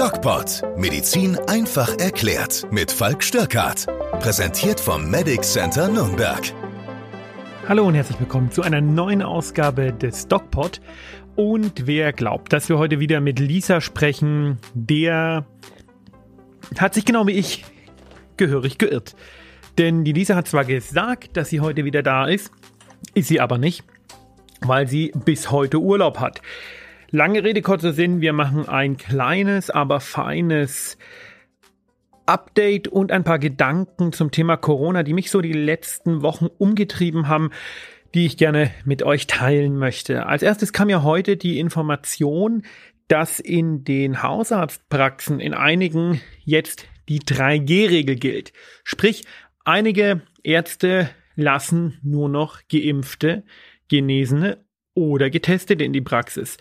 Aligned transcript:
DocPod. 0.00 0.62
Medizin 0.78 1.36
einfach 1.46 1.98
erklärt. 1.98 2.66
Mit 2.72 2.90
Falk 2.90 3.22
Störkart. 3.22 3.84
Präsentiert 4.20 4.80
vom 4.80 5.10
Medic 5.10 5.42
Center 5.44 5.88
Nürnberg. 5.88 6.40
Hallo 7.68 7.86
und 7.86 7.92
herzlich 7.92 8.18
willkommen 8.18 8.50
zu 8.50 8.62
einer 8.62 8.80
neuen 8.80 9.20
Ausgabe 9.20 9.92
des 9.92 10.26
DocPod. 10.26 10.80
Und 11.36 11.86
wer 11.86 12.14
glaubt, 12.14 12.50
dass 12.54 12.70
wir 12.70 12.78
heute 12.78 12.98
wieder 12.98 13.20
mit 13.20 13.38
Lisa 13.40 13.82
sprechen, 13.82 14.56
der 14.72 15.44
hat 16.78 16.94
sich 16.94 17.04
genau 17.04 17.26
wie 17.26 17.32
ich 17.32 17.66
gehörig 18.38 18.78
geirrt. 18.78 19.14
Denn 19.76 20.02
die 20.04 20.14
Lisa 20.14 20.34
hat 20.34 20.48
zwar 20.48 20.64
gesagt, 20.64 21.36
dass 21.36 21.50
sie 21.50 21.60
heute 21.60 21.84
wieder 21.84 22.02
da 22.02 22.24
ist, 22.24 22.50
ist 23.12 23.28
sie 23.28 23.38
aber 23.38 23.58
nicht, 23.58 23.84
weil 24.62 24.88
sie 24.88 25.12
bis 25.26 25.50
heute 25.50 25.78
Urlaub 25.78 26.20
hat. 26.20 26.40
Lange 27.12 27.42
Rede, 27.42 27.60
kurzer 27.60 27.92
Sinn, 27.92 28.20
wir 28.20 28.32
machen 28.32 28.68
ein 28.68 28.96
kleines, 28.96 29.68
aber 29.68 29.98
feines 29.98 30.96
Update 32.24 32.86
und 32.86 33.10
ein 33.10 33.24
paar 33.24 33.40
Gedanken 33.40 34.12
zum 34.12 34.30
Thema 34.30 34.56
Corona, 34.56 35.02
die 35.02 35.12
mich 35.12 35.28
so 35.32 35.40
die 35.40 35.52
letzten 35.52 36.22
Wochen 36.22 36.46
umgetrieben 36.46 37.26
haben, 37.26 37.50
die 38.14 38.26
ich 38.26 38.36
gerne 38.36 38.70
mit 38.84 39.02
euch 39.02 39.26
teilen 39.26 39.76
möchte. 39.76 40.26
Als 40.26 40.44
erstes 40.44 40.72
kam 40.72 40.88
ja 40.88 41.02
heute 41.02 41.36
die 41.36 41.58
Information, 41.58 42.62
dass 43.08 43.40
in 43.40 43.82
den 43.82 44.22
Hausarztpraxen 44.22 45.40
in 45.40 45.52
einigen 45.52 46.20
jetzt 46.44 46.86
die 47.08 47.18
3G-Regel 47.18 48.14
gilt. 48.14 48.52
Sprich, 48.84 49.24
einige 49.64 50.22
Ärzte 50.44 51.10
lassen 51.34 51.98
nur 52.04 52.28
noch 52.28 52.60
geimpfte, 52.70 53.42
genesene 53.88 54.64
oder 54.94 55.28
getestete 55.28 55.82
in 55.82 55.92
die 55.92 56.00
Praxis. 56.00 56.56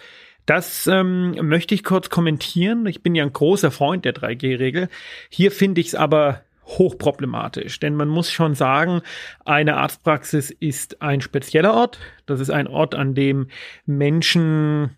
Das 0.49 0.87
ähm, 0.87 1.35
möchte 1.47 1.75
ich 1.75 1.83
kurz 1.83 2.09
kommentieren. 2.09 2.87
Ich 2.87 3.03
bin 3.03 3.13
ja 3.13 3.23
ein 3.23 3.31
großer 3.31 3.69
Freund 3.69 4.03
der 4.03 4.15
3G-Regel. 4.15 4.89
Hier 5.29 5.51
finde 5.51 5.79
ich 5.79 5.89
es 5.89 5.95
aber 5.95 6.41
hochproblematisch, 6.65 7.79
denn 7.79 7.93
man 7.93 8.07
muss 8.07 8.31
schon 8.31 8.55
sagen, 8.55 9.03
eine 9.45 9.77
Arztpraxis 9.77 10.49
ist 10.49 11.03
ein 11.03 11.21
spezieller 11.21 11.75
Ort. 11.75 11.99
Das 12.25 12.39
ist 12.39 12.49
ein 12.49 12.65
Ort, 12.65 12.95
an 12.95 13.13
dem 13.13 13.49
Menschen, 13.85 14.97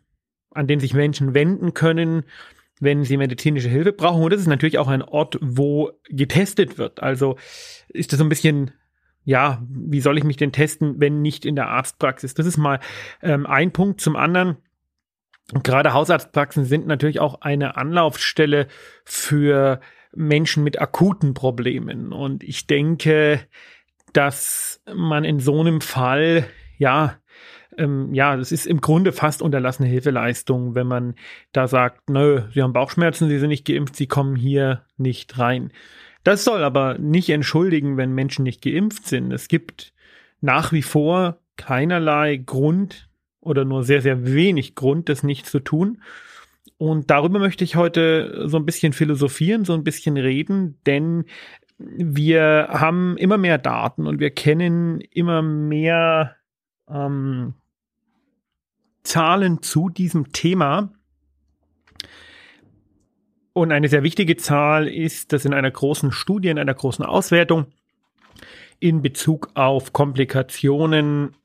an 0.52 0.68
den 0.68 0.80
sich 0.80 0.94
Menschen 0.94 1.34
wenden 1.34 1.74
können, 1.74 2.24
wenn 2.80 3.04
sie 3.04 3.18
medizinische 3.18 3.68
Hilfe 3.68 3.92
brauchen. 3.92 4.24
Und 4.24 4.32
das 4.32 4.40
ist 4.40 4.48
natürlich 4.48 4.78
auch 4.78 4.88
ein 4.88 5.02
Ort, 5.02 5.38
wo 5.42 5.92
getestet 6.08 6.78
wird. 6.78 7.04
Also 7.04 7.36
ist 7.90 8.14
das 8.14 8.20
so 8.20 8.26
ein 8.26 8.30
bisschen 8.30 8.72
ja, 9.26 9.62
wie 9.70 10.00
soll 10.00 10.18
ich 10.18 10.24
mich 10.24 10.38
denn 10.38 10.54
testen, 10.54 10.96
wenn 11.00 11.22
nicht 11.22 11.46
in 11.46 11.58
der 11.58 11.68
Arztpraxis? 11.68 12.36
Das 12.36 12.46
ist 12.46 12.58
mal 12.58 12.80
ähm, 13.22 13.46
ein 13.46 13.72
Punkt. 13.72 14.00
Zum 14.00 14.16
anderen 14.16 14.58
und 15.54 15.64
gerade 15.64 15.94
Hausarztpraxen 15.94 16.66
sind 16.66 16.88
natürlich 16.88 17.20
auch 17.20 17.42
eine 17.42 17.76
Anlaufstelle 17.76 18.68
für 19.04 19.82
Menschen 20.14 20.64
mit 20.64 20.80
akuten 20.80 21.34
Problemen. 21.34 22.14
Und 22.14 22.44
ich 22.44 22.68
denke, 22.68 23.42
dass 24.14 24.82
man 24.94 25.24
in 25.24 25.40
so 25.40 25.60
einem 25.60 25.82
Fall, 25.82 26.46
ja, 26.78 27.18
ähm, 27.78 28.14
ja, 28.14 28.36
das 28.36 28.52
ist 28.52 28.66
im 28.66 28.82
Grunde 28.82 29.12
fast 29.12 29.42
unterlassene 29.42 29.88
Hilfeleistung, 29.88 30.76
wenn 30.76 30.88
man 30.88 31.16
da 31.54 31.68
sagt, 31.68 32.10
nö, 32.10 32.44
Sie 32.54 32.62
haben 32.62 32.74
Bauchschmerzen, 32.74 33.30
Sie 33.30 33.40
sind 33.40 33.50
nicht 33.50 33.66
geimpft, 33.66 33.96
Sie 33.96 34.08
kommen 34.08 34.36
hier 34.36 34.84
nicht 34.98 35.38
rein. 35.38 35.72
Das 36.24 36.44
soll 36.44 36.64
aber 36.64 36.98
nicht 36.98 37.30
entschuldigen, 37.30 37.98
wenn 37.98 38.14
Menschen 38.14 38.44
nicht 38.44 38.62
geimpft 38.62 39.08
sind. 39.08 39.32
Es 39.32 39.48
gibt 39.48 39.94
nach 40.42 40.72
wie 40.72 40.84
vor 40.84 41.40
keinerlei 41.56 42.38
Grund, 42.38 43.10
oder 43.42 43.66
nur 43.66 43.84
sehr, 43.84 44.02
sehr 44.02 44.26
wenig 44.26 44.76
Grund, 44.76 45.10
das 45.10 45.24
nicht 45.24 45.46
zu 45.46 45.60
tun. 45.60 46.02
Und 46.78 47.12
darüber 47.12 47.40
möchte 47.40 47.64
ich 47.64 47.76
heute 47.76 48.48
so 48.48 48.58
ein 48.58 48.66
bisschen 48.66 48.94
philosophieren, 48.94 49.66
so 49.66 49.74
ein 49.74 49.84
bisschen 49.84 50.18
reden, 50.18 50.80
denn 50.86 51.26
wir 51.78 52.68
haben 52.70 53.18
immer 53.18 53.38
mehr 53.38 53.58
Daten 53.58 54.08
und 54.08 54.20
wir 54.20 54.32
kennen 54.32 55.02
immer 55.02 55.42
mehr 55.42 56.36
ähm, 56.88 57.56
Zahlen 59.04 59.62
zu 59.62 59.90
diesem 59.90 60.32
Thema. 60.32 60.92
Und 63.54 63.72
eine 63.72 63.90
sehr 63.90 64.04
wichtige 64.04 64.38
Zahl 64.38 64.88
ist, 64.88 65.34
dass 65.34 65.46
in 65.46 65.54
einer 65.54 65.72
großen 65.72 66.12
Studie, 66.12 66.50
in 66.50 66.60
einer 66.60 66.74
großen 66.74 67.04
Auswertung 67.04 67.68
in 68.80 69.02
Bezug 69.02 69.52
auf 69.54 69.94
Komplikationen 69.94 71.36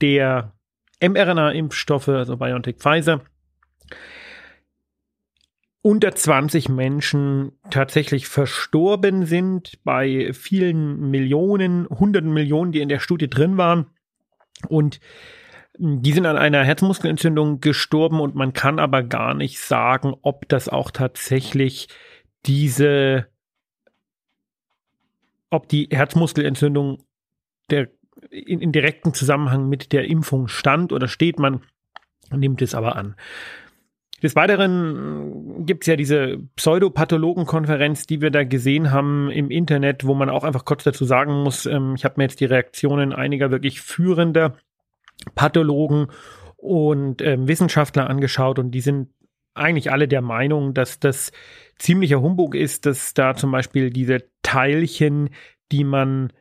der 0.00 0.55
mRNA-Impfstoffe, 1.00 2.08
also 2.08 2.36
BioNTech 2.36 2.76
Pfizer, 2.76 3.20
unter 5.82 6.12
20 6.12 6.68
Menschen 6.68 7.52
tatsächlich 7.70 8.26
verstorben 8.26 9.24
sind, 9.24 9.78
bei 9.84 10.32
vielen 10.32 11.10
Millionen, 11.10 11.88
hunderten 11.88 12.32
Millionen, 12.32 12.72
die 12.72 12.80
in 12.80 12.88
der 12.88 12.98
Studie 12.98 13.30
drin 13.30 13.56
waren. 13.56 13.86
Und 14.68 14.98
die 15.78 16.12
sind 16.12 16.26
an 16.26 16.38
einer 16.38 16.64
Herzmuskelentzündung 16.64 17.60
gestorben 17.60 18.20
und 18.20 18.34
man 18.34 18.52
kann 18.52 18.78
aber 18.78 19.02
gar 19.02 19.34
nicht 19.34 19.60
sagen, 19.60 20.14
ob 20.22 20.48
das 20.48 20.68
auch 20.68 20.90
tatsächlich 20.90 21.88
diese, 22.46 23.26
ob 25.50 25.68
die 25.68 25.88
Herzmuskelentzündung 25.90 27.04
der 27.70 27.90
in, 28.30 28.60
in 28.60 28.72
direkten 28.72 29.14
Zusammenhang 29.14 29.68
mit 29.68 29.92
der 29.92 30.04
Impfung 30.04 30.48
stand 30.48 30.92
oder 30.92 31.08
steht. 31.08 31.38
Man 31.38 31.62
nimmt 32.30 32.62
es 32.62 32.74
aber 32.74 32.96
an. 32.96 33.16
Des 34.22 34.34
Weiteren 34.34 35.66
gibt 35.66 35.84
es 35.84 35.88
ja 35.88 35.96
diese 35.96 36.38
Pseudopathologenkonferenz, 36.56 38.06
die 38.06 38.22
wir 38.22 38.30
da 38.30 38.44
gesehen 38.44 38.90
haben 38.90 39.30
im 39.30 39.50
Internet, 39.50 40.06
wo 40.06 40.14
man 40.14 40.30
auch 40.30 40.42
einfach 40.42 40.64
kurz 40.64 40.84
dazu 40.84 41.04
sagen 41.04 41.42
muss, 41.42 41.66
ähm, 41.66 41.94
ich 41.96 42.04
habe 42.04 42.14
mir 42.16 42.24
jetzt 42.24 42.40
die 42.40 42.46
Reaktionen 42.46 43.12
einiger 43.12 43.50
wirklich 43.50 43.82
führender 43.82 44.56
Pathologen 45.34 46.06
und 46.56 47.20
ähm, 47.20 47.46
Wissenschaftler 47.46 48.08
angeschaut 48.08 48.58
und 48.58 48.70
die 48.70 48.80
sind 48.80 49.10
eigentlich 49.54 49.92
alle 49.92 50.08
der 50.08 50.22
Meinung, 50.22 50.74
dass 50.74 50.98
das 50.98 51.32
ziemlicher 51.78 52.20
Humbug 52.20 52.54
ist, 52.54 52.86
dass 52.86 53.14
da 53.14 53.34
zum 53.34 53.50
Beispiel 53.50 53.90
diese 53.90 54.24
Teilchen, 54.42 55.30
die 55.72 55.84
man 55.84 56.32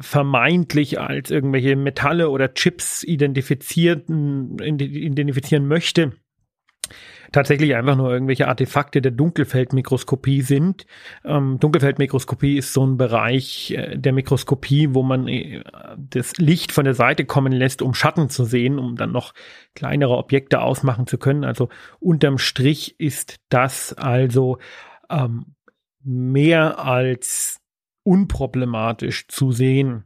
vermeintlich 0.00 1.00
als 1.00 1.30
irgendwelche 1.30 1.76
Metalle 1.76 2.28
oder 2.30 2.52
Chips 2.54 3.02
identifizierten, 3.02 4.58
identifizieren 4.58 5.66
möchte, 5.66 6.12
tatsächlich 7.32 7.74
einfach 7.74 7.96
nur 7.96 8.12
irgendwelche 8.12 8.46
Artefakte 8.46 9.02
der 9.02 9.10
Dunkelfeldmikroskopie 9.10 10.42
sind. 10.42 10.86
Ähm, 11.24 11.58
Dunkelfeldmikroskopie 11.58 12.56
ist 12.56 12.72
so 12.72 12.86
ein 12.86 12.96
Bereich 12.96 13.72
äh, 13.72 13.96
der 13.96 14.12
Mikroskopie, 14.12 14.94
wo 14.94 15.02
man 15.02 15.26
äh, 15.26 15.62
das 15.96 16.36
Licht 16.36 16.70
von 16.70 16.84
der 16.84 16.94
Seite 16.94 17.24
kommen 17.24 17.52
lässt, 17.52 17.82
um 17.82 17.94
Schatten 17.94 18.30
zu 18.30 18.44
sehen, 18.44 18.78
um 18.78 18.96
dann 18.96 19.12
noch 19.12 19.34
kleinere 19.74 20.16
Objekte 20.16 20.60
ausmachen 20.60 21.06
zu 21.06 21.18
können. 21.18 21.44
Also 21.44 21.68
unterm 21.98 22.38
Strich 22.38 23.00
ist 23.00 23.36
das 23.48 23.92
also 23.94 24.58
ähm, 25.10 25.56
mehr 26.04 26.78
als 26.78 27.63
unproblematisch 28.04 29.26
zu 29.28 29.52
sehen. 29.52 30.04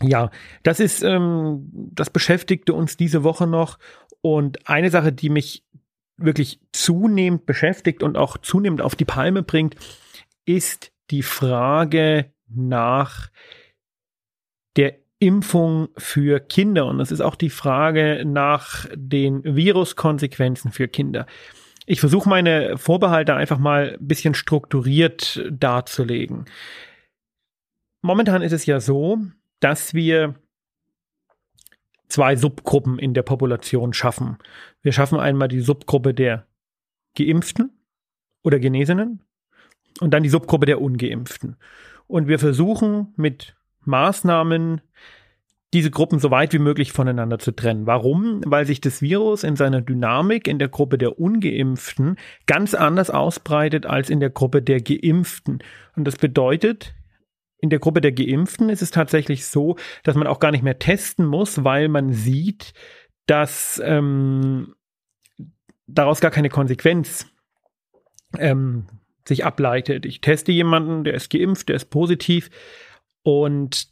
Ja, 0.00 0.30
das 0.62 0.80
ist, 0.80 1.02
ähm, 1.02 1.68
das 1.72 2.10
beschäftigte 2.10 2.74
uns 2.74 2.96
diese 2.96 3.22
Woche 3.22 3.46
noch. 3.46 3.78
Und 4.20 4.68
eine 4.68 4.90
Sache, 4.90 5.12
die 5.12 5.28
mich 5.28 5.64
wirklich 6.16 6.60
zunehmend 6.72 7.46
beschäftigt 7.46 8.02
und 8.02 8.16
auch 8.16 8.38
zunehmend 8.38 8.80
auf 8.80 8.94
die 8.94 9.04
Palme 9.04 9.42
bringt, 9.42 9.76
ist 10.44 10.92
die 11.10 11.22
Frage 11.22 12.32
nach 12.48 13.30
der 14.76 14.94
Impfung 15.18 15.88
für 15.96 16.40
Kinder. 16.40 16.86
Und 16.86 16.98
das 16.98 17.12
ist 17.12 17.20
auch 17.20 17.36
die 17.36 17.50
Frage 17.50 18.24
nach 18.26 18.86
den 18.94 19.44
Viruskonsequenzen 19.44 20.72
für 20.72 20.88
Kinder. 20.88 21.26
Ich 21.86 22.00
versuche 22.00 22.28
meine 22.28 22.78
Vorbehalte 22.78 23.34
einfach 23.34 23.58
mal 23.58 23.96
ein 24.00 24.06
bisschen 24.06 24.34
strukturiert 24.34 25.44
darzulegen. 25.50 26.46
Momentan 28.02 28.42
ist 28.42 28.52
es 28.52 28.66
ja 28.66 28.80
so, 28.80 29.18
dass 29.60 29.94
wir 29.94 30.34
zwei 32.08 32.36
Subgruppen 32.36 32.98
in 32.98 33.14
der 33.14 33.22
Population 33.22 33.94
schaffen. 33.94 34.36
Wir 34.82 34.92
schaffen 34.92 35.18
einmal 35.18 35.48
die 35.48 35.60
Subgruppe 35.60 36.12
der 36.12 36.46
Geimpften 37.16 37.70
oder 38.42 38.58
Genesenen 38.58 39.20
und 40.00 40.12
dann 40.12 40.22
die 40.22 40.28
Subgruppe 40.28 40.66
der 40.66 40.80
Ungeimpften. 40.80 41.56
Und 42.06 42.28
wir 42.28 42.38
versuchen 42.38 43.14
mit 43.16 43.54
Maßnahmen 43.84 44.82
diese 45.72 45.90
Gruppen 45.90 46.18
so 46.18 46.30
weit 46.30 46.52
wie 46.52 46.58
möglich 46.58 46.92
voneinander 46.92 47.38
zu 47.38 47.52
trennen. 47.52 47.86
Warum? 47.86 48.42
Weil 48.44 48.66
sich 48.66 48.80
das 48.82 49.00
Virus 49.00 49.42
in 49.42 49.56
seiner 49.56 49.80
Dynamik 49.80 50.46
in 50.46 50.58
der 50.58 50.68
Gruppe 50.68 50.98
der 50.98 51.18
Ungeimpften 51.18 52.16
ganz 52.46 52.74
anders 52.74 53.08
ausbreitet 53.08 53.86
als 53.86 54.10
in 54.10 54.20
der 54.20 54.28
Gruppe 54.28 54.60
der 54.60 54.82
Geimpften. 54.82 55.60
Und 55.96 56.04
das 56.04 56.16
bedeutet, 56.16 56.94
in 57.62 57.70
der 57.70 57.78
Gruppe 57.78 58.00
der 58.00 58.12
Geimpften 58.12 58.68
ist 58.68 58.82
es 58.82 58.90
tatsächlich 58.90 59.46
so, 59.46 59.76
dass 60.02 60.16
man 60.16 60.26
auch 60.26 60.40
gar 60.40 60.50
nicht 60.50 60.64
mehr 60.64 60.80
testen 60.80 61.24
muss, 61.24 61.64
weil 61.64 61.88
man 61.88 62.12
sieht, 62.12 62.74
dass 63.26 63.80
ähm, 63.84 64.74
daraus 65.86 66.20
gar 66.20 66.32
keine 66.32 66.48
Konsequenz 66.48 67.26
ähm, 68.36 68.88
sich 69.26 69.44
ableitet. 69.44 70.04
Ich 70.06 70.20
teste 70.20 70.50
jemanden, 70.50 71.04
der 71.04 71.14
ist 71.14 71.30
geimpft, 71.30 71.68
der 71.68 71.76
ist 71.76 71.86
positiv 71.86 72.50
und 73.22 73.86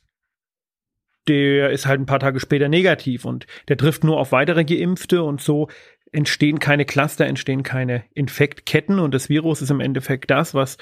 der 1.29 1.71
ist 1.71 1.87
halt 1.87 2.01
ein 2.01 2.07
paar 2.07 2.19
Tage 2.19 2.41
später 2.41 2.69
negativ 2.69 3.25
und 3.25 3.47
der 3.69 3.77
trifft 3.77 4.03
nur 4.03 4.19
auf 4.19 4.33
weitere 4.33 4.65
Geimpfte 4.65 5.23
und 5.23 5.41
so 5.41 5.69
entstehen 6.11 6.59
keine 6.59 6.85
Cluster, 6.85 7.27
entstehen 7.27 7.63
keine 7.63 8.03
Infektketten 8.15 8.99
und 8.99 9.15
das 9.15 9.29
Virus 9.29 9.63
ist 9.63 9.71
im 9.71 9.79
Endeffekt 9.79 10.29
das, 10.29 10.55
was 10.55 10.77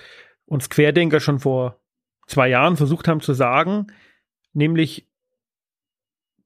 uns 0.47 0.71
Querdenker 0.71 1.21
schon 1.21 1.39
vor 1.39 1.83
zwei 2.29 2.49
Jahren 2.49 2.77
versucht 2.77 3.09
haben 3.09 3.21
zu 3.21 3.33
sagen, 3.33 3.89
nämlich 4.53 5.09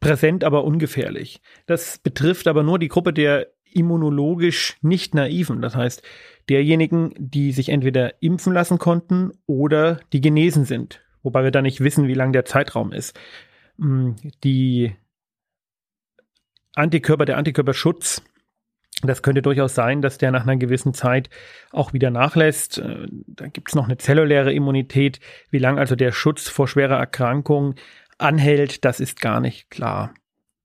präsent, 0.00 0.44
aber 0.44 0.64
ungefährlich. 0.64 1.42
Das 1.66 1.98
betrifft 1.98 2.48
aber 2.48 2.62
nur 2.62 2.78
die 2.78 2.88
Gruppe 2.88 3.12
der 3.12 3.48
immunologisch 3.64 4.76
nicht 4.82 5.14
naiven, 5.14 5.62
das 5.62 5.76
heißt 5.76 6.02
derjenigen, 6.48 7.14
die 7.16 7.52
sich 7.52 7.68
entweder 7.68 8.20
impfen 8.22 8.52
lassen 8.52 8.78
konnten 8.78 9.32
oder 9.46 10.00
die 10.12 10.20
genesen 10.20 10.64
sind, 10.64 11.00
wobei 11.22 11.44
wir 11.44 11.50
da 11.50 11.62
nicht 11.62 11.80
wissen, 11.80 12.08
wie 12.08 12.14
lang 12.14 12.32
der 12.32 12.44
Zeitraum 12.44 12.92
ist. 12.92 13.18
Hm, 13.78 14.16
die 14.44 14.94
Antikörper, 16.74 17.24
der 17.24 17.38
Antikörperschutz, 17.38 18.22
das 19.08 19.22
könnte 19.22 19.42
durchaus 19.42 19.74
sein, 19.74 20.02
dass 20.02 20.18
der 20.18 20.30
nach 20.30 20.42
einer 20.42 20.56
gewissen 20.56 20.94
Zeit 20.94 21.30
auch 21.70 21.92
wieder 21.92 22.10
nachlässt. 22.10 22.78
Äh, 22.78 23.06
da 23.10 23.46
gibt 23.48 23.70
es 23.70 23.74
noch 23.74 23.84
eine 23.84 23.98
zelluläre 23.98 24.52
Immunität. 24.52 25.20
Wie 25.50 25.58
lange 25.58 25.80
also 25.80 25.96
der 25.96 26.12
Schutz 26.12 26.48
vor 26.48 26.68
schwerer 26.68 26.96
Erkrankung 26.96 27.74
anhält, 28.18 28.84
das 28.84 29.00
ist 29.00 29.20
gar 29.20 29.40
nicht 29.40 29.70
klar. 29.70 30.14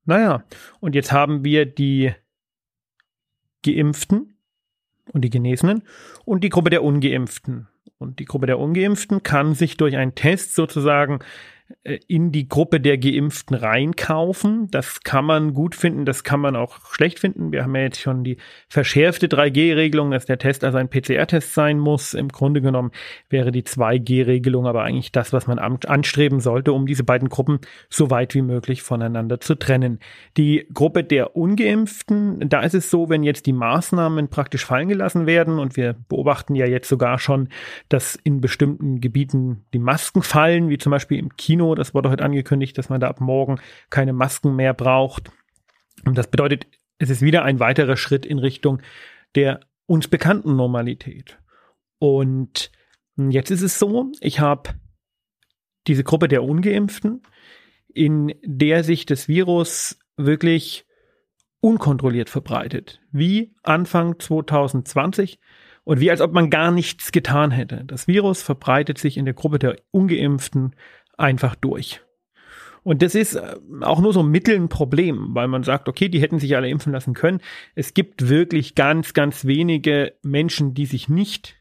Naja, 0.06 0.44
und 0.80 0.96
jetzt 0.96 1.12
haben 1.12 1.44
wir 1.44 1.66
die 1.66 2.14
Geimpften 3.66 4.38
und 5.12 5.22
die 5.22 5.30
Genesenen 5.30 5.84
und 6.26 6.44
die 6.44 6.50
Gruppe 6.50 6.70
der 6.70 6.84
Ungeimpften. 6.84 7.68
Und 7.98 8.20
die 8.20 8.26
Gruppe 8.26 8.46
der 8.46 8.60
Ungeimpften 8.60 9.24
kann 9.24 9.56
sich 9.56 9.76
durch 9.76 9.98
einen 9.98 10.16
Test 10.16 10.54
sozusagen 10.56 11.20
in 11.84 12.32
die 12.32 12.48
Gruppe 12.48 12.80
der 12.80 12.98
Geimpften 12.98 13.56
reinkaufen. 13.56 14.70
Das 14.72 15.02
kann 15.02 15.26
man 15.26 15.54
gut 15.54 15.76
finden, 15.76 16.06
das 16.06 16.24
kann 16.24 16.40
man 16.40 16.56
auch 16.56 16.80
schlecht 16.94 17.20
finden. 17.20 17.52
Wir 17.52 17.64
haben 17.64 17.76
ja 17.76 17.82
jetzt 17.82 18.00
schon 18.00 18.24
die 18.24 18.38
verschärfte 18.70 19.28
3G-Regelung, 19.28 20.12
dass 20.12 20.26
der 20.26 20.38
Test 20.38 20.64
also 20.64 20.78
ein 20.78 20.90
PCR-Test 20.90 21.54
sein 21.54 21.78
muss. 21.78 22.14
Im 22.14 22.30
Grunde 22.30 22.62
genommen 22.62 22.92
wäre 23.30 23.52
die 23.52 23.64
2G-Regelung 23.64 24.66
aber 24.66 24.84
eigentlich 24.84 25.12
das, 25.12 25.34
was 25.34 25.48
man 25.48 25.60
anstreben 25.60 26.40
sollte, 26.40 26.72
um 26.72 26.86
diese 26.86 27.04
beiden 27.04 27.28
Gruppen 27.28 27.60
so 27.90 28.10
weit 28.10 28.34
wie 28.34 28.42
möglich 28.42 28.82
voneinander 28.82 29.42
zu 29.42 29.56
trennen. 29.56 30.00
Die 30.38 30.68
Gruppe 30.74 31.04
der 31.04 31.36
Ungeimpften, 31.36 32.48
da 32.50 32.62
ist 32.62 32.76
es 32.76 32.90
so, 32.90 33.10
wenn 33.10 33.24
jetzt 33.24 33.46
die 33.46 33.54
Maßnahmen 33.54 34.30
praktisch 34.30 34.66
fallen 34.66 34.88
gelassen 34.88 35.26
werden 35.26 35.60
und 35.60 35.76
wir 35.76 35.96
beobachten 36.08 36.56
ja 36.56 36.66
jetzt 36.66 36.88
sogar 36.88 37.20
schon, 37.20 37.50
dass 37.90 38.16
in 38.16 38.40
bestimmten 38.40 39.02
Gebieten 39.02 39.66
die 39.74 39.80
Masken 39.80 40.22
fallen, 40.22 40.70
wie 40.70 40.78
zum 40.78 40.92
Beispiel 40.92 41.20
im 41.20 41.36
Kino 41.36 41.57
Kino. 41.58 41.74
Das 41.74 41.94
wurde 41.96 42.10
heute 42.12 42.24
angekündigt, 42.24 42.78
dass 42.78 42.90
man 42.90 43.02
da 43.02 43.08
ab 43.08 43.20
morgen 43.20 43.60
keine 43.90 44.14
Masken 44.14 44.56
mehr 44.56 44.74
braucht. 44.74 45.32
Und 46.06 46.18
das 46.18 46.28
bedeutet, 46.28 46.68
es 47.00 47.10
ist 47.10 47.22
wieder 47.22 47.44
ein 47.44 47.60
weiterer 47.60 47.98
Schritt 47.98 48.26
in 48.26 48.40
Richtung 48.40 48.82
der 49.36 49.60
uns 49.88 50.08
bekannten 50.08 50.56
Normalität. 50.56 51.38
Und 52.00 52.72
jetzt 53.18 53.52
ist 53.52 53.62
es 53.62 53.78
so, 53.78 54.12
ich 54.22 54.40
habe 54.40 54.72
diese 55.88 56.04
Gruppe 56.04 56.28
der 56.28 56.44
ungeimpften, 56.44 57.24
in 57.94 58.34
der 58.44 58.84
sich 58.84 59.06
das 59.06 59.28
Virus 59.28 60.00
wirklich 60.16 60.86
unkontrolliert 61.60 62.30
verbreitet, 62.30 63.02
wie 63.12 63.56
Anfang 63.64 64.20
2020 64.20 65.40
und 65.84 66.00
wie 66.00 66.10
als 66.10 66.22
ob 66.22 66.32
man 66.32 66.50
gar 66.50 66.72
nichts 66.72 67.12
getan 67.12 67.52
hätte. 67.52 67.84
Das 67.86 68.08
Virus 68.08 68.42
verbreitet 68.42 68.98
sich 68.98 69.18
in 69.18 69.26
der 69.26 69.34
Gruppe 69.34 69.60
der 69.60 69.78
ungeimpften 69.92 70.76
einfach 71.18 71.56
durch. 71.56 72.02
Und 72.84 73.02
das 73.02 73.16
ist 73.16 73.36
äh, 73.36 73.56
auch 73.82 74.00
nur 74.00 74.14
so 74.14 74.22
ein 74.22 74.30
Mittel 74.30 74.56
ein 74.56 74.70
Problem, 74.70 75.36
weil 75.36 75.50
man 75.50 75.64
sagt, 75.64 75.90
okay, 75.90 76.08
die 76.08 76.22
hätten 76.22 76.40
sich 76.40 76.56
alle 76.56 76.70
impfen 76.70 76.94
lassen 76.94 77.14
können. 77.14 77.42
Es 77.76 77.94
gibt 77.94 78.30
wirklich 78.30 78.76
ganz, 78.76 79.14
ganz 79.14 79.44
wenige 79.44 80.14
Menschen, 80.24 80.74
die 80.74 80.86
sich 80.86 81.10
nicht 81.10 81.58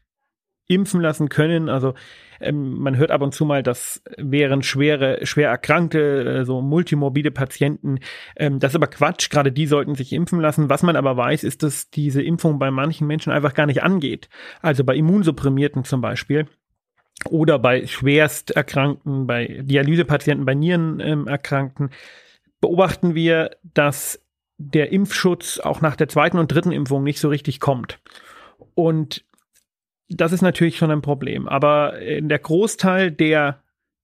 impfen 0.67 1.01
lassen 1.01 1.27
können. 1.27 1.67
Also 1.67 1.95
ähm, 2.39 2.79
man 2.79 2.97
hört 2.97 3.11
ab 3.11 3.21
und 3.21 3.33
zu 3.33 3.43
mal, 3.45 3.63
dass 3.63 4.01
wären 4.17 4.63
schwere, 4.63 5.25
schwer 5.25 5.49
erkrankte, 5.49 6.23
äh, 6.23 6.45
so 6.45 6.61
multimorbide 6.61 7.31
Patienten. 7.31 7.99
Ähm, 8.35 8.59
das 8.59 8.71
ist 8.71 8.75
aber 8.75 8.87
Quatsch. 8.87 9.29
Gerade 9.29 9.51
die 9.51 9.65
sollten 9.65 9.95
sich 9.95 10.13
impfen 10.13 10.39
lassen. 10.39 10.69
Was 10.69 10.83
man 10.83 10.95
aber 10.95 11.17
weiß, 11.17 11.43
ist, 11.43 11.63
dass 11.63 11.89
diese 11.89 12.21
Impfung 12.21 12.59
bei 12.59 12.71
manchen 12.71 13.07
Menschen 13.07 13.33
einfach 13.33 13.53
gar 13.53 13.65
nicht 13.65 13.83
angeht. 13.83 14.29
Also 14.61 14.83
bei 14.83 14.95
Immunsupprimierten 14.95 15.83
zum 15.83 16.01
Beispiel 16.01 16.47
oder 17.29 17.59
bei 17.59 17.87
Schwersterkrankten, 17.87 19.27
bei 19.27 19.61
Dialysepatienten, 19.63 20.45
bei 20.45 20.53
Nierenerkrankten 20.53 21.89
beobachten 22.61 23.15
wir, 23.15 23.51
dass 23.63 24.23
der 24.57 24.91
Impfschutz 24.91 25.59
auch 25.59 25.81
nach 25.81 25.95
der 25.95 26.09
zweiten 26.09 26.39
und 26.39 26.51
dritten 26.51 26.71
Impfung 26.71 27.03
nicht 27.03 27.19
so 27.19 27.29
richtig 27.29 27.59
kommt. 27.59 27.99
Und 28.75 29.23
das 30.09 30.31
ist 30.31 30.41
natürlich 30.41 30.77
schon 30.77 30.91
ein 30.91 31.01
Problem. 31.01 31.47
Aber 31.47 31.99
in 31.99 32.29
der 32.29 32.39
Großteil 32.39 33.11
der 33.11 33.61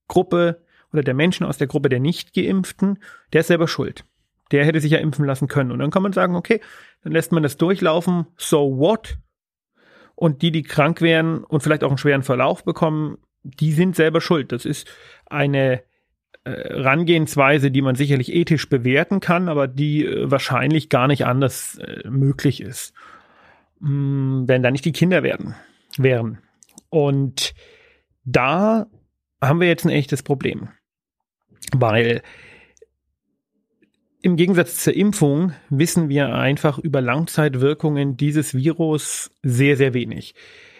Gruppe 0.07 0.61
oder 0.91 1.01
der 1.01 1.13
Menschen 1.13 1.45
aus 1.45 1.57
der 1.57 1.67
Gruppe 1.67 1.89
der 1.89 1.99
Nicht-Geimpften, 1.99 2.99
der 3.31 3.41
ist 3.41 3.47
selber 3.47 3.67
schuld. 3.67 4.05
Der 4.51 4.65
hätte 4.65 4.79
sich 4.79 4.91
ja 4.91 4.99
impfen 4.99 5.25
lassen 5.25 5.47
können. 5.47 5.71
Und 5.71 5.79
dann 5.79 5.89
kann 5.89 6.03
man 6.03 6.13
sagen, 6.13 6.35
okay, 6.35 6.61
dann 7.03 7.13
lässt 7.13 7.31
man 7.31 7.41
das 7.41 7.57
durchlaufen. 7.57 8.27
So 8.37 8.77
what? 8.77 9.17
Und 10.15 10.41
die, 10.41 10.51
die 10.51 10.63
krank 10.63 11.01
wären 11.01 11.43
und 11.43 11.63
vielleicht 11.63 11.83
auch 11.83 11.89
einen 11.89 11.97
schweren 11.97 12.23
Verlauf 12.23 12.63
bekommen, 12.63 13.17
die 13.43 13.73
sind 13.73 13.95
selber 13.95 14.21
schuld. 14.21 14.51
Das 14.51 14.65
ist 14.65 14.87
eine 15.25 15.83
äh, 16.45 16.51
Rangehensweise, 16.51 17.71
die 17.71 17.81
man 17.81 17.95
sicherlich 17.95 18.33
ethisch 18.33 18.69
bewerten 18.69 19.19
kann, 19.19 19.49
aber 19.49 19.67
die 19.67 20.05
äh, 20.05 20.29
wahrscheinlich 20.29 20.89
gar 20.89 21.07
nicht 21.07 21.25
anders 21.25 21.77
äh, 21.77 22.07
möglich 22.07 22.61
ist, 22.61 22.93
mh, 23.79 23.89
hm, 23.89 24.43
wenn 24.47 24.63
da 24.63 24.71
nicht 24.71 24.85
die 24.85 24.91
Kinder 24.91 25.23
werden, 25.23 25.55
wären. 25.97 26.39
Und 26.89 27.53
da 28.23 28.87
haben 29.41 29.59
wir 29.59 29.67
jetzt 29.67 29.85
ein 29.85 29.89
echtes 29.89 30.23
Problem, 30.23 30.69
weil 31.73 32.21
im 34.23 34.37
Gegensatz 34.37 34.77
zur 34.77 34.95
Impfung 34.95 35.51
wissen 35.69 36.07
wir 36.07 36.33
einfach 36.33 36.79
über 36.79 37.01
Langzeitwirkungen 37.01 38.15
dieses 38.15 38.55
Virus 38.55 39.31
sehr, 39.43 39.75
sehr 39.75 39.93
wenig. 39.93 40.33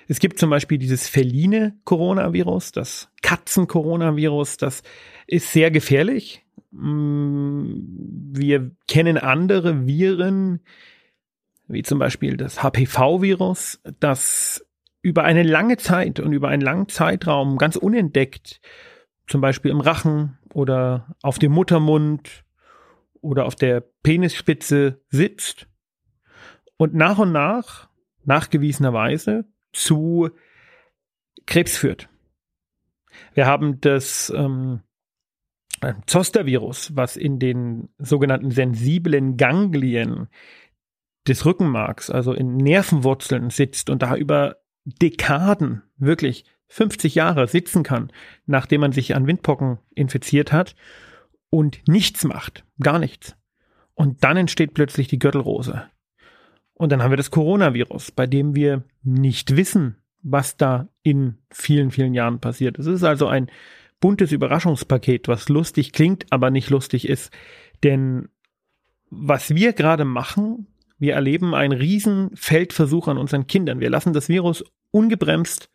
Es 0.08 0.20
gibt 0.20 0.40
zum 0.40 0.50
Beispiel 0.50 0.78
dieses 0.78 1.10
feline 1.10 1.76
Coronavirus, 1.84 2.72
das 2.72 3.10
Katzen-Coronavirus, 3.22 4.58
das 4.58 4.82
ist 5.28 5.52
sehr 5.52 5.72
gefährlich. 5.72 6.46
Mm, 6.72 7.82
wir 8.32 8.72
kennen 8.88 9.18
andere 9.18 9.86
Viren, 9.86 10.62
wie 11.68 11.84
zum 11.84 12.00
Beispiel 12.00 12.38
das 12.38 12.64
HPV-Virus, 12.64 13.82
das 14.00 14.66
über 15.02 15.26
eine 15.26 15.44
lange 15.44 15.76
Zeit 15.76 16.22
und 16.22 16.32
über 16.32 16.48
einen 16.48 16.62
langen 16.62 16.88
Zeitraum 16.88 17.58
ganz 17.58 17.76
unentdeckt, 17.76 18.62
zum 19.28 19.42
Beispiel 19.42 19.72
im 19.72 19.82
Rachen 19.82 20.38
oder 20.54 21.14
auf 21.22 21.40
dem 21.40 21.52
Muttermund 21.52 22.46
oder 23.24 23.46
auf 23.46 23.56
der 23.56 23.82
Penisspitze 24.04 25.02
sitzt 25.10 25.68
und 26.78 26.94
nach 26.94 27.18
und 27.18 27.32
nach, 27.32 27.90
nachgewiesenerweise, 28.26 29.46
zu 29.72 30.30
Krebs 31.46 31.78
führt. 31.78 32.10
Wir 33.34 33.48
haben 33.48 33.80
das 33.82 34.32
ähm, 34.36 34.82
Zoster-Virus, 36.06 36.96
was 36.96 37.18
in 37.18 37.40
den 37.40 37.90
sogenannten 37.98 38.52
sensiblen 38.52 39.38
Ganglien 39.38 40.28
des 41.28 41.46
Rückenmarks, 41.46 42.10
also 42.10 42.34
in 42.34 42.58
Nervenwurzeln 42.58 43.50
sitzt 43.50 43.90
und 43.90 44.02
da 44.02 44.16
über 44.16 44.58
Dekaden, 44.86 45.84
wirklich 45.98 46.46
50 46.68 47.16
Jahre 47.16 47.48
sitzen 47.48 47.84
kann, 47.84 48.12
nachdem 48.46 48.82
man 48.82 48.92
sich 48.92 49.16
an 49.16 49.28
Windpocken 49.28 49.80
infiziert 49.96 50.52
hat 50.52 50.76
und 51.54 51.88
nichts 51.88 52.24
macht, 52.24 52.66
gar 52.80 52.98
nichts. 52.98 53.36
Und 53.94 54.24
dann 54.24 54.38
entsteht 54.38 54.74
plötzlich 54.74 55.08
die 55.08 55.20
Gürtelrose. 55.20 55.84
Und 56.74 56.92
dann 56.92 57.04
haben 57.04 57.12
wir 57.12 57.18
das 57.18 57.30
Coronavirus, 57.30 58.10
bei 58.10 58.26
dem 58.26 58.56
wir 58.56 58.82
nicht 59.04 59.56
wissen, 59.56 59.98
was 60.24 60.58
da 60.58 60.88
in 61.04 61.38
vielen, 61.52 61.92
vielen 61.92 62.16
Jahren 62.16 62.40
passiert. 62.40 62.80
Es 62.80 62.88
ist 62.88 63.04
also 63.04 63.28
ein 63.28 63.52
buntes 64.00 64.32
Überraschungspaket, 64.32 65.28
was 65.28 65.48
lustig 65.48 65.92
klingt, 65.92 66.26
aber 66.32 66.50
nicht 66.50 66.72
lustig 66.72 67.08
ist. 67.08 67.32
Denn 67.84 68.30
was 69.12 69.54
wir 69.54 69.74
gerade 69.74 70.06
machen, 70.06 70.66
wir 70.98 71.14
erleben 71.14 71.54
einen 71.54 71.78
riesen 71.78 72.32
Feldversuch 72.34 73.08
an 73.08 73.20
unseren 73.20 73.46
Kindern. 73.46 73.80
Wir 73.80 73.92
lassen 73.92 74.14
das 74.14 74.28
Virus 74.28 74.64
ungebremst 74.90 75.70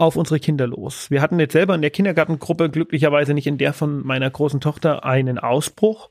auf 0.00 0.16
unsere 0.16 0.40
Kinder 0.40 0.66
los. 0.66 1.10
Wir 1.10 1.20
hatten 1.20 1.38
jetzt 1.38 1.52
selber 1.52 1.74
in 1.74 1.82
der 1.82 1.90
Kindergartengruppe 1.90 2.70
glücklicherweise 2.70 3.34
nicht 3.34 3.46
in 3.46 3.58
der 3.58 3.74
von 3.74 4.04
meiner 4.06 4.30
großen 4.30 4.60
Tochter 4.60 5.04
einen 5.04 5.38
Ausbruch. 5.38 6.08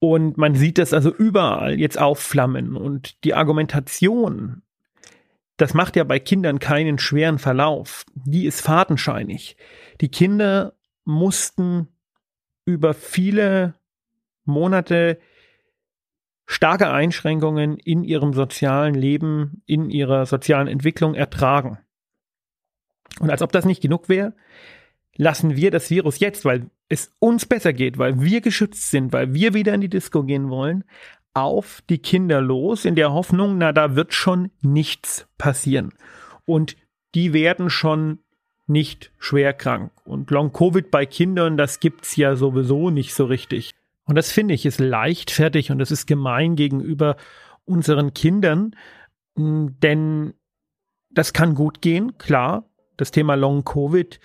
Und 0.00 0.38
man 0.38 0.56
sieht 0.56 0.76
das 0.78 0.92
also 0.92 1.14
überall 1.14 1.78
jetzt 1.78 2.00
aufflammen. 2.00 2.76
Und 2.76 3.22
die 3.22 3.34
Argumentation, 3.34 4.62
das 5.56 5.72
macht 5.72 5.94
ja 5.94 6.02
bei 6.02 6.18
Kindern 6.18 6.58
keinen 6.58 6.98
schweren 6.98 7.38
Verlauf. 7.38 8.04
Die 8.14 8.44
ist 8.44 8.60
fadenscheinig. 8.60 9.56
Die 10.00 10.10
Kinder 10.10 10.72
mussten 11.04 11.88
über 12.64 12.92
viele 12.92 13.74
Monate 14.44 15.20
starke 16.46 16.90
Einschränkungen 16.90 17.76
in 17.76 18.02
ihrem 18.02 18.32
sozialen 18.32 18.94
Leben, 18.94 19.62
in 19.66 19.90
ihrer 19.90 20.26
sozialen 20.26 20.66
Entwicklung 20.66 21.14
ertragen. 21.14 21.78
Und 23.18 23.30
als 23.30 23.42
ob 23.42 23.52
das 23.52 23.64
nicht 23.64 23.82
genug 23.82 24.08
wäre, 24.08 24.34
lassen 25.16 25.56
wir 25.56 25.70
das 25.70 25.90
Virus 25.90 26.20
jetzt, 26.20 26.44
weil 26.44 26.70
es 26.88 27.14
uns 27.18 27.46
besser 27.46 27.72
geht, 27.72 27.98
weil 27.98 28.20
wir 28.20 28.40
geschützt 28.40 28.90
sind, 28.90 29.12
weil 29.12 29.34
wir 29.34 29.54
wieder 29.54 29.74
in 29.74 29.80
die 29.80 29.88
Disco 29.88 30.22
gehen 30.22 30.48
wollen, 30.48 30.84
auf 31.34 31.82
die 31.88 31.98
Kinder 31.98 32.40
los, 32.40 32.84
in 32.84 32.96
der 32.96 33.12
Hoffnung, 33.12 33.58
na, 33.58 33.72
da 33.72 33.94
wird 33.94 34.14
schon 34.14 34.50
nichts 34.62 35.28
passieren. 35.38 35.92
Und 36.44 36.76
die 37.14 37.32
werden 37.32 37.70
schon 37.70 38.18
nicht 38.66 39.12
schwer 39.18 39.52
krank. 39.52 39.92
Und 40.04 40.30
Long-Covid 40.30 40.90
bei 40.90 41.06
Kindern, 41.06 41.56
das 41.56 41.80
gibt's 41.80 42.16
ja 42.16 42.36
sowieso 42.36 42.90
nicht 42.90 43.14
so 43.14 43.24
richtig. 43.24 43.72
Und 44.04 44.16
das 44.16 44.32
finde 44.32 44.54
ich 44.54 44.66
ist 44.66 44.80
leichtfertig 44.80 45.70
und 45.70 45.78
das 45.78 45.90
ist 45.90 46.06
gemein 46.06 46.56
gegenüber 46.56 47.16
unseren 47.64 48.14
Kindern, 48.14 48.74
denn 49.36 50.34
das 51.10 51.32
kann 51.32 51.54
gut 51.54 51.80
gehen, 51.80 52.18
klar. 52.18 52.69
Das 53.00 53.10
Thema 53.10 53.34
Long-Covid 53.34 54.20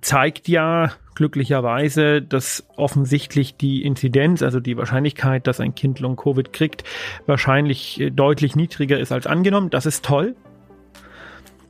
zeigt 0.00 0.48
ja 0.48 0.92
glücklicherweise, 1.14 2.22
dass 2.22 2.66
offensichtlich 2.76 3.56
die 3.56 3.84
Inzidenz, 3.84 4.42
also 4.42 4.60
die 4.60 4.76
Wahrscheinlichkeit, 4.76 5.46
dass 5.46 5.60
ein 5.60 5.74
Kind 5.74 6.00
Long-Covid 6.00 6.52
kriegt, 6.52 6.84
wahrscheinlich 7.26 8.00
äh, 8.00 8.10
deutlich 8.10 8.56
niedriger 8.56 8.98
ist 8.98 9.12
als 9.12 9.26
angenommen. 9.26 9.70
Das 9.70 9.86
ist 9.86 10.04
toll. 10.04 10.34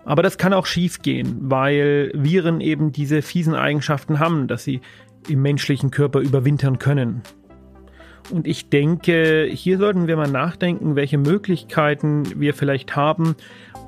Aber 0.04 0.22
das 0.22 0.38
kann 0.38 0.52
auch 0.52 0.66
schief 0.66 1.02
gehen, 1.02 1.36
weil 1.42 2.12
Viren 2.14 2.60
eben 2.60 2.92
diese 2.92 3.22
fiesen 3.22 3.54
Eigenschaften 3.54 4.20
haben, 4.20 4.46
dass 4.46 4.62
sie 4.62 4.80
im 5.28 5.42
menschlichen 5.42 5.90
Körper 5.90 6.20
überwintern 6.20 6.78
können. 6.78 7.22
Und 8.30 8.47
ich 8.47 8.68
denke, 8.68 9.49
hier 9.52 9.78
sollten 9.78 10.06
wir 10.06 10.16
mal 10.16 10.30
nachdenken, 10.30 10.97
welche 10.97 11.18
Möglichkeiten 11.18 12.40
wir 12.40 12.54
vielleicht 12.54 12.97
haben, 12.97 13.37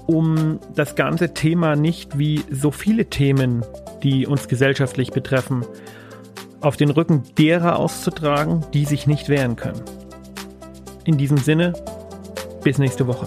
um 0.07 0.61
das 0.75 0.95
ganze 0.95 1.35
Thema 1.35 1.77
nicht 1.77 2.19
wie 2.19 2.43
so 2.51 2.71
viele 2.71 3.07
Themen, 3.07 3.65
die 4.03 4.27
uns 4.27 4.49
gesellschaftlich 4.49 5.11
betreffen, 5.11 5.65
auf 6.61 6.77
den 6.77 6.91
Rücken 6.91 7.23
derer 7.37 7.79
auszutragen, 7.79 8.65
die 8.73 8.85
sich 8.85 9.07
nicht 9.07 9.29
wehren 9.29 9.57
können. 9.57 9.83
In 11.05 11.19
diesem 11.19 11.39
Sinne, 11.39 11.73
bis 12.65 12.79
nächste 12.79 13.07
Woche. 13.07 13.27